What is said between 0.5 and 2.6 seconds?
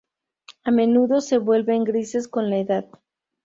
A menudo se vuelven grises con la